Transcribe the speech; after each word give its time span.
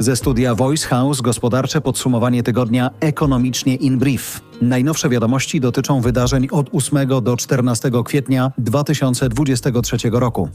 Ze 0.00 0.16
studia 0.16 0.54
Voice 0.54 0.88
House 0.88 1.22
gospodarcze 1.22 1.80
podsumowanie 1.80 2.42
tygodnia 2.42 2.90
ekonomicznie 3.00 3.74
in 3.74 3.98
brief. 3.98 4.40
Najnowsze 4.62 5.08
wiadomości 5.08 5.60
dotyczą 5.60 6.00
wydarzeń 6.00 6.48
od 6.50 6.66
8 6.72 7.22
do 7.22 7.36
14 7.36 7.90
kwietnia 8.04 8.52
2023 8.58 9.96
roku. 10.12 10.48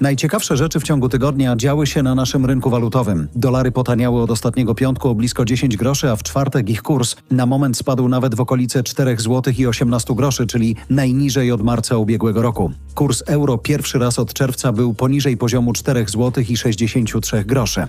Najciekawsze 0.00 0.56
rzeczy 0.56 0.80
w 0.80 0.82
ciągu 0.82 1.08
tygodnia 1.08 1.56
działy 1.56 1.86
się 1.86 2.02
na 2.02 2.14
naszym 2.14 2.46
rynku 2.46 2.70
walutowym. 2.70 3.28
Dolary 3.34 3.72
potaniały 3.72 4.22
od 4.22 4.30
ostatniego 4.30 4.74
piątku 4.74 5.08
o 5.08 5.14
blisko 5.14 5.44
10 5.44 5.76
groszy, 5.76 6.10
a 6.10 6.16
w 6.16 6.22
czwartek 6.22 6.70
ich 6.70 6.82
kurs 6.82 7.16
na 7.30 7.46
moment 7.46 7.76
spadł 7.76 8.08
nawet 8.08 8.34
w 8.34 8.40
okolice 8.40 8.82
4 8.82 9.16
zł 9.16 9.54
i 9.58 9.66
18 9.66 10.14
groszy, 10.14 10.46
czyli 10.46 10.76
najniżej 10.90 11.52
od 11.52 11.62
marca 11.62 11.96
ubiegłego 11.96 12.42
roku. 12.42 12.72
Kurs 12.94 13.22
euro 13.26 13.58
pierwszy 13.58 13.98
raz 13.98 14.18
od 14.18 14.32
czerwca 14.32 14.72
był 14.72 14.94
poniżej 14.94 15.36
poziomu 15.36 15.72
4 15.72 16.06
zł 16.08 16.44
i 16.48 16.56
63 16.56 17.44
groszy. 17.44 17.86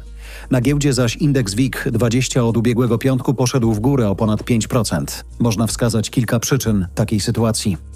Na 0.52 0.62
giełdzie 0.62 0.94
zaś 0.94 1.16
indeks 1.16 1.54
WIG 1.54 1.84
20 1.92 2.44
od 2.44 2.58
ubiegłego 2.58 2.98
piątku 2.98 3.34
poszedł 3.34 3.74
w 3.74 3.80
górę 3.80 4.10
o 4.10 4.16
ponad 4.16 4.44
5%. 4.44 5.06
Można 5.40 5.68
wskazać 5.68 6.10
kilka 6.10 6.40
przyczyn 6.40 6.88
takiej 6.96 7.20
sytuacji. 7.20 7.91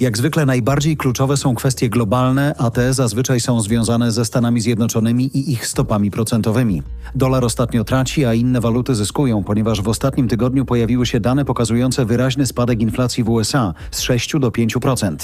Jak 0.00 0.18
zwykle 0.18 0.46
najbardziej 0.46 0.96
kluczowe 0.96 1.36
są 1.36 1.54
kwestie 1.54 1.88
globalne, 1.88 2.54
a 2.58 2.70
te 2.70 2.94
zazwyczaj 2.94 3.40
są 3.40 3.60
związane 3.60 4.12
ze 4.12 4.24
Stanami 4.24 4.60
Zjednoczonymi 4.60 5.24
i 5.24 5.52
ich 5.52 5.66
stopami 5.66 6.10
procentowymi. 6.10 6.82
Dolar 7.14 7.44
ostatnio 7.44 7.84
traci, 7.84 8.24
a 8.24 8.34
inne 8.34 8.60
waluty 8.60 8.94
zyskują, 8.94 9.44
ponieważ 9.44 9.82
w 9.82 9.88
ostatnim 9.88 10.28
tygodniu 10.28 10.64
pojawiły 10.64 11.06
się 11.06 11.20
dane 11.20 11.44
pokazujące 11.44 12.04
wyraźny 12.04 12.46
spadek 12.46 12.80
inflacji 12.80 13.24
w 13.24 13.28
USA 13.28 13.74
z 13.90 14.00
6 14.00 14.32
do 14.38 14.48
5%. 14.48 15.16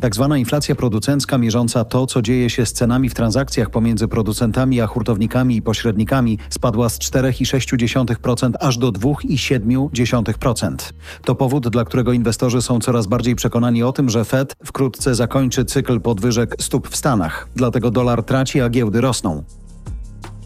Tak 0.00 0.14
zwana 0.14 0.38
inflacja 0.38 0.74
producencka 0.74 1.38
mierząca 1.38 1.84
to, 1.84 2.06
co 2.06 2.22
dzieje 2.22 2.50
się 2.50 2.66
z 2.66 2.72
cenami 2.72 3.08
w 3.08 3.14
transakcjach 3.14 3.70
pomiędzy 3.70 4.08
producentami 4.08 4.80
a 4.80 4.86
hurtownikami 4.86 5.56
i 5.56 5.62
pośrednikami 5.62 6.38
spadła 6.50 6.88
z 6.88 6.98
4,6% 6.98 8.52
aż 8.60 8.78
do 8.78 8.92
2,7%. 8.92 10.76
To 11.24 11.34
powód, 11.34 11.68
dla 11.68 11.84
którego 11.84 12.12
inwestorzy 12.12 12.62
są 12.62 12.80
coraz 12.80 13.06
bardziej 13.06 13.34
przekonani 13.34 13.82
o 13.82 13.92
tym, 13.92 14.10
że 14.10 14.17
że 14.18 14.24
Fed 14.24 14.56
wkrótce 14.64 15.14
zakończy 15.14 15.64
cykl 15.64 16.00
podwyżek 16.00 16.56
stóp 16.60 16.88
w 16.88 16.96
Stanach, 16.96 17.48
dlatego 17.56 17.90
dolar 17.90 18.22
traci, 18.22 18.60
a 18.60 18.68
giełdy 18.68 19.00
rosną. 19.00 19.44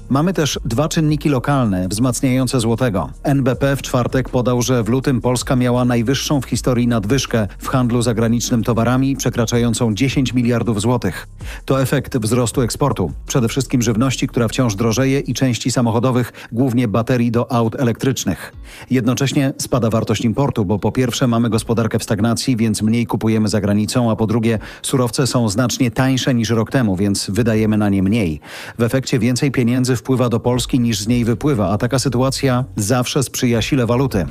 Mamy 0.08 0.32
też 0.32 0.58
dwa 0.64 0.88
czynniki 0.88 1.28
lokalne 1.28 1.88
wzmacniające 1.88 2.60
złotego. 2.60 3.10
NBP 3.22 3.76
w 3.76 3.82
czwartek 3.82 4.28
podał, 4.28 4.62
że 4.62 4.82
w 4.82 4.88
lutym 4.88 5.20
Polska 5.20 5.56
miała 5.56 5.84
najwyższą 5.84 6.40
w 6.40 6.44
historii 6.44 6.88
nadwyżkę 6.88 7.48
w 7.58 7.68
handlu 7.68 8.02
zagranicznym 8.02 8.64
towarami 8.64 9.16
przekraczającą 9.16 9.94
10 9.94 10.34
miliardów 10.34 10.80
złotych. 10.80 11.28
To 11.64 11.82
efekt 11.82 12.18
wzrostu 12.18 12.62
eksportu, 12.62 13.12
przede 13.26 13.48
wszystkim 13.48 13.82
żywności, 13.82 14.28
która 14.28 14.48
wciąż 14.48 14.74
drożeje 14.74 15.20
i 15.20 15.34
części 15.34 15.70
samochodowych, 15.70 16.32
głównie 16.52 16.88
baterii 16.88 17.30
do 17.30 17.52
aut 17.52 17.80
elektrycznych. 17.80 18.52
Jednocześnie 18.90 19.52
spada 19.58 19.90
wartość 19.90 20.24
importu, 20.24 20.64
bo 20.64 20.78
po 20.78 20.92
pierwsze 20.92 21.26
mamy 21.26 21.50
gospodarkę 21.50 21.98
w 21.98 22.02
stagnacji, 22.02 22.56
więc 22.56 22.82
mniej 22.82 23.06
kupujemy 23.06 23.48
za 23.48 23.60
granicą, 23.60 24.10
a 24.10 24.16
po 24.16 24.26
drugie 24.26 24.58
surowce 24.82 25.26
są 25.26 25.48
znacznie 25.48 25.90
tańsze 25.90 26.34
niż 26.34 26.50
rok 26.50 26.70
temu, 26.70 26.96
więc 26.96 27.30
wydajemy 27.30 27.78
na 27.78 27.88
nie 27.88 28.02
mniej. 28.02 28.40
W 28.78 28.82
efekcie 28.82 29.18
więcej 29.18 29.50
pieniędzy 29.50 29.96
wpływa 29.96 30.28
do 30.28 30.40
Polski 30.40 30.80
niż 30.80 30.98
z 30.98 31.08
niej 31.08 31.24
wypływa, 31.24 31.70
a 31.70 31.78
taka 31.78 31.98
sytuacja 31.98 32.64
zawsze 32.76 33.22
sprzyja 33.22 33.62
sile 33.62 33.86
waluty. 33.86 34.26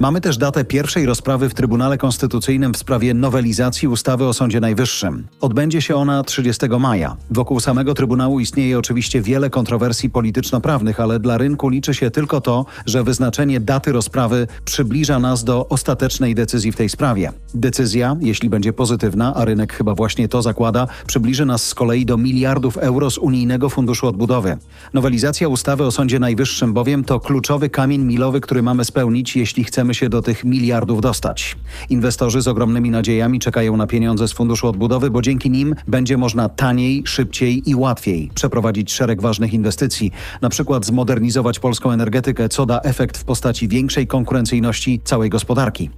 Mamy 0.00 0.20
też 0.20 0.38
datę 0.38 0.64
pierwszej 0.64 1.06
rozprawy 1.06 1.48
w 1.48 1.54
Trybunale 1.54 1.98
Konstytucyjnym 1.98 2.74
w 2.74 2.76
sprawie 2.76 3.14
nowelizacji 3.14 3.88
ustawy 3.88 4.24
o 4.24 4.32
Sądzie 4.32 4.60
Najwyższym. 4.60 5.26
Odbędzie 5.40 5.82
się 5.82 5.96
ona 5.96 6.22
30 6.22 6.66
maja. 6.80 7.16
Wokół 7.30 7.60
samego 7.60 7.94
Trybunału 7.94 8.40
istnieje 8.40 8.78
oczywiście 8.78 9.22
wiele 9.22 9.50
kontrowersji 9.50 10.10
polityczno-prawnych, 10.10 11.00
ale 11.00 11.20
dla 11.20 11.38
rynku 11.38 11.68
liczy 11.68 11.94
się 11.94 12.10
tylko 12.10 12.40
to, 12.40 12.66
że 12.86 13.04
wyznaczenie 13.04 13.60
daty 13.60 13.92
rozprawy 13.92 14.46
przybliża 14.64 15.18
nas 15.18 15.44
do 15.44 15.68
ostatecznej 15.68 16.34
decyzji 16.34 16.72
w 16.72 16.76
tej 16.76 16.88
sprawie. 16.88 17.32
Decyzja, 17.54 18.16
jeśli 18.20 18.50
będzie 18.50 18.72
pozytywna, 18.72 19.34
a 19.34 19.44
rynek 19.44 19.72
chyba 19.72 19.94
właśnie 19.94 20.28
to 20.28 20.42
zakłada, 20.42 20.86
przybliży 21.06 21.46
nas 21.46 21.66
z 21.66 21.74
kolei 21.74 22.06
do 22.06 22.16
miliardów 22.16 22.76
euro 22.76 23.10
z 23.10 23.18
Unijnego 23.18 23.68
Funduszu 23.68 24.06
Odbudowy. 24.06 24.56
Nowelizacja 24.94 25.48
ustawy 25.48 25.84
o 25.84 25.90
Sądzie 25.90 26.18
Najwyższym 26.18 26.72
bowiem 26.72 27.04
to 27.04 27.20
kluczowy 27.20 27.70
kamień 27.70 28.02
milowy, 28.02 28.40
który 28.40 28.62
mamy 28.62 28.84
spełnić, 28.84 29.36
jeśli 29.36 29.64
chcemy 29.64 29.87
chcemy 29.88 29.94
się 29.94 30.08
do 30.08 30.22
tych 30.22 30.44
miliardów 30.44 31.00
dostać. 31.00 31.56
Inwestorzy 31.90 32.42
z 32.42 32.48
ogromnymi 32.48 32.90
nadziejami 32.90 33.38
czekają 33.38 33.76
na 33.76 33.86
pieniądze 33.86 34.28
z 34.28 34.32
Funduszu 34.32 34.68
Odbudowy, 34.68 35.10
bo 35.10 35.22
dzięki 35.22 35.50
nim 35.50 35.74
będzie 35.86 36.16
można 36.16 36.48
taniej, 36.48 37.02
szybciej 37.06 37.70
i 37.70 37.74
łatwiej 37.74 38.30
przeprowadzić 38.34 38.92
szereg 38.92 39.22
ważnych 39.22 39.54
inwestycji, 39.54 40.10
na 40.40 40.48
przykład 40.48 40.86
zmodernizować 40.86 41.58
polską 41.58 41.90
energetykę, 41.90 42.48
co 42.48 42.66
da 42.66 42.80
efekt 42.80 43.18
w 43.18 43.24
postaci 43.24 43.68
większej 43.68 44.06
konkurencyjności 44.06 45.00
całej 45.04 45.30
gospodarki. 45.30 45.90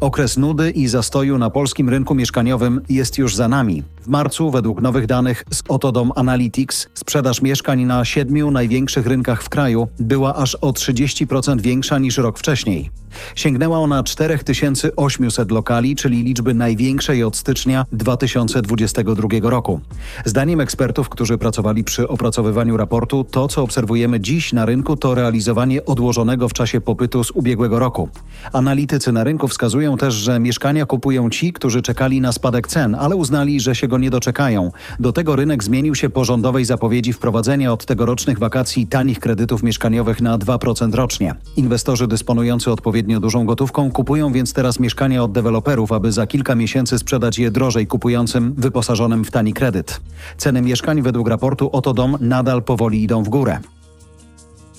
Okres 0.00 0.36
nudy 0.36 0.70
i 0.70 0.88
zastoju 0.88 1.38
na 1.38 1.50
polskim 1.50 1.88
rynku 1.88 2.14
mieszkaniowym 2.14 2.80
jest 2.88 3.18
już 3.18 3.36
za 3.36 3.48
nami. 3.48 3.82
W 4.00 4.08
marcu, 4.08 4.50
według 4.50 4.80
nowych 4.80 5.06
danych 5.06 5.44
z 5.50 5.62
Otodom 5.68 6.12
Analytics, 6.16 6.88
sprzedaż 6.94 7.42
mieszkań 7.42 7.84
na 7.84 8.04
siedmiu 8.04 8.50
największych 8.50 9.06
rynkach 9.06 9.42
w 9.42 9.48
kraju 9.48 9.88
była 9.98 10.34
aż 10.34 10.54
o 10.54 10.70
30% 10.70 11.60
większa 11.60 11.98
niż 11.98 12.18
rok 12.18 12.38
wcześniej. 12.38 12.90
Sięgnęła 13.34 13.78
ona 13.78 14.02
4800 14.02 15.50
lokali, 15.50 15.96
czyli 15.96 16.22
liczby 16.22 16.54
największej 16.54 17.24
od 17.24 17.36
stycznia 17.36 17.86
2022 17.92 19.28
roku. 19.42 19.80
Zdaniem 20.24 20.60
ekspertów, 20.60 21.08
którzy 21.08 21.38
pracowali 21.38 21.84
przy 21.84 22.08
opracowywaniu 22.08 22.76
raportu, 22.76 23.24
to 23.24 23.48
co 23.48 23.62
obserwujemy 23.62 24.20
dziś 24.20 24.52
na 24.52 24.66
rynku 24.66 24.96
to 24.96 25.14
realizowanie 25.14 25.84
odłożonego 25.84 26.48
w 26.48 26.52
czasie 26.52 26.80
popytu 26.80 27.24
z 27.24 27.30
ubiegłego 27.30 27.78
roku. 27.78 28.08
Analitycy 28.52 29.12
na 29.12 29.24
rynku 29.24 29.48
wskazują 29.48 29.96
też, 29.96 30.14
że 30.14 30.40
mieszkania 30.40 30.86
kupują 30.86 31.30
ci, 31.30 31.52
którzy 31.52 31.82
czekali 31.82 32.20
na 32.20 32.32
spadek 32.32 32.68
cen, 32.68 32.94
ale 32.94 33.16
uznali, 33.16 33.60
że 33.60 33.74
się 33.74 33.88
go 33.90 33.98
nie 33.98 34.10
doczekają. 34.10 34.72
Do 35.00 35.12
tego 35.12 35.36
rynek 35.36 35.64
zmienił 35.64 35.94
się 35.94 36.10
po 36.10 36.24
rządowej 36.24 36.64
zapowiedzi 36.64 37.12
wprowadzenia 37.12 37.72
od 37.72 37.86
tegorocznych 37.86 38.38
wakacji 38.38 38.86
tanich 38.86 39.20
kredytów 39.20 39.62
mieszkaniowych 39.62 40.20
na 40.20 40.38
2% 40.38 40.94
rocznie. 40.94 41.34
Inwestorzy 41.56 42.06
dysponujący 42.06 42.70
odpowiednio 42.70 43.20
dużą 43.20 43.46
gotówką 43.46 43.90
kupują 43.90 44.32
więc 44.32 44.52
teraz 44.52 44.80
mieszkania 44.80 45.24
od 45.24 45.32
deweloperów, 45.32 45.92
aby 45.92 46.12
za 46.12 46.26
kilka 46.26 46.54
miesięcy 46.54 46.98
sprzedać 46.98 47.38
je 47.38 47.50
drożej 47.50 47.86
kupującym 47.86 48.54
wyposażonym 48.56 49.24
w 49.24 49.30
tani 49.30 49.52
kredyt. 49.52 50.00
Ceny 50.36 50.62
mieszkań 50.62 51.02
według 51.02 51.28
raportu 51.28 51.70
Oto 51.72 51.94
Dom 51.94 52.16
nadal 52.20 52.62
powoli 52.62 53.02
idą 53.02 53.22
w 53.22 53.28
górę. 53.28 53.58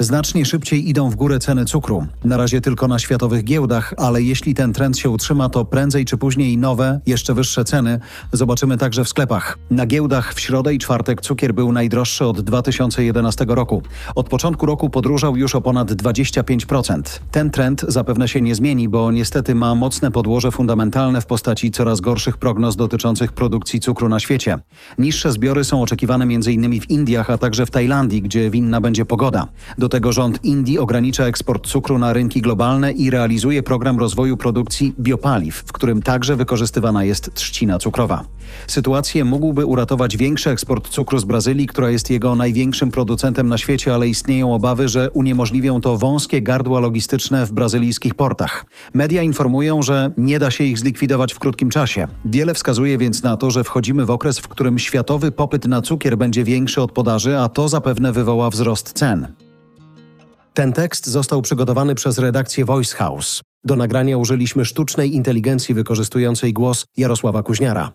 Znacznie 0.01 0.45
szybciej 0.45 0.89
idą 0.89 1.09
w 1.09 1.15
górę 1.15 1.39
ceny 1.39 1.65
cukru. 1.65 2.07
Na 2.23 2.37
razie 2.37 2.61
tylko 2.61 2.87
na 2.87 2.99
światowych 2.99 3.43
giełdach, 3.43 3.93
ale 3.97 4.21
jeśli 4.21 4.53
ten 4.53 4.73
trend 4.73 4.97
się 4.97 5.09
utrzyma, 5.09 5.49
to 5.49 5.65
prędzej 5.65 6.05
czy 6.05 6.17
później 6.17 6.57
nowe, 6.57 6.99
jeszcze 7.05 7.33
wyższe 7.33 7.63
ceny 7.63 7.99
zobaczymy 8.31 8.77
także 8.77 9.03
w 9.03 9.09
sklepach. 9.09 9.57
Na 9.69 9.85
giełdach 9.85 10.33
w 10.33 10.39
środę 10.39 10.73
i 10.73 10.79
czwartek 10.79 11.21
cukier 11.21 11.53
był 11.53 11.71
najdroższy 11.71 12.25
od 12.25 12.41
2011 12.41 13.45
roku. 13.47 13.81
Od 14.15 14.29
początku 14.29 14.65
roku 14.65 14.89
podróżał 14.89 15.37
już 15.37 15.55
o 15.55 15.61
ponad 15.61 15.91
25%. 15.91 17.01
Ten 17.31 17.49
trend 17.49 17.85
zapewne 17.87 18.27
się 18.27 18.41
nie 18.41 18.55
zmieni, 18.55 18.89
bo 18.89 19.11
niestety 19.11 19.55
ma 19.55 19.75
mocne 19.75 20.11
podłoże 20.11 20.51
fundamentalne 20.51 21.21
w 21.21 21.25
postaci 21.25 21.71
coraz 21.71 22.01
gorszych 22.01 22.37
prognoz 22.37 22.75
dotyczących 22.75 23.31
produkcji 23.31 23.79
cukru 23.79 24.09
na 24.09 24.19
świecie. 24.19 24.59
Niższe 24.97 25.31
zbiory 25.31 25.63
są 25.63 25.81
oczekiwane 25.81 26.25
m.in. 26.25 26.81
w 26.81 26.89
Indiach, 26.89 27.29
a 27.29 27.37
także 27.37 27.65
w 27.65 27.71
Tajlandii, 27.71 28.21
gdzie 28.21 28.49
winna 28.49 28.81
będzie 28.81 29.05
pogoda. 29.05 29.47
Do 29.77 29.90
tego 29.91 30.11
rząd 30.11 30.45
Indii 30.45 30.79
ogranicza 30.79 31.25
eksport 31.25 31.67
cukru 31.67 31.99
na 31.99 32.13
rynki 32.13 32.41
globalne 32.41 32.91
i 32.91 33.09
realizuje 33.09 33.63
program 33.63 33.99
rozwoju 33.99 34.37
produkcji 34.37 34.93
biopaliw, 34.99 35.55
w 35.55 35.71
którym 35.71 36.01
także 36.01 36.35
wykorzystywana 36.35 37.03
jest 37.03 37.33
trzcina 37.33 37.79
cukrowa. 37.79 38.25
Sytuację 38.67 39.25
mógłby 39.25 39.65
uratować 39.65 40.17
większy 40.17 40.49
eksport 40.49 40.89
cukru 40.89 41.19
z 41.19 41.23
Brazylii, 41.23 41.67
która 41.67 41.89
jest 41.89 42.09
jego 42.09 42.35
największym 42.35 42.91
producentem 42.91 43.47
na 43.47 43.57
świecie, 43.57 43.93
ale 43.93 44.07
istnieją 44.07 44.53
obawy, 44.53 44.89
że 44.89 45.11
uniemożliwią 45.11 45.81
to 45.81 45.97
wąskie 45.97 46.41
gardła 46.41 46.79
logistyczne 46.79 47.45
w 47.45 47.51
brazylijskich 47.51 48.15
portach. 48.15 48.65
Media 48.93 49.21
informują, 49.21 49.81
że 49.81 50.11
nie 50.17 50.39
da 50.39 50.51
się 50.51 50.63
ich 50.63 50.79
zlikwidować 50.79 51.33
w 51.33 51.39
krótkim 51.39 51.69
czasie. 51.69 52.07
Wiele 52.25 52.53
wskazuje 52.53 52.97
więc 52.97 53.23
na 53.23 53.37
to, 53.37 53.51
że 53.51 53.63
wchodzimy 53.63 54.05
w 54.05 54.09
okres, 54.09 54.39
w 54.39 54.47
którym 54.47 54.79
światowy 54.79 55.31
popyt 55.31 55.65
na 55.65 55.81
cukier 55.81 56.17
będzie 56.17 56.43
większy 56.43 56.81
od 56.81 56.91
podaży, 56.91 57.37
a 57.37 57.49
to 57.49 57.69
zapewne 57.69 58.11
wywoła 58.11 58.49
wzrost 58.49 58.93
cen. 58.93 59.50
Ten 60.53 60.73
tekst 60.73 61.07
został 61.07 61.41
przygotowany 61.41 61.95
przez 61.95 62.17
redakcję 62.17 62.65
Voice 62.65 62.95
House. 62.95 63.41
Do 63.63 63.75
nagrania 63.75 64.17
użyliśmy 64.17 64.65
sztucznej 64.65 65.15
inteligencji 65.15 65.75
wykorzystującej 65.75 66.53
głos 66.53 66.85
Jarosława 66.97 67.43
Kuźniara. 67.43 67.91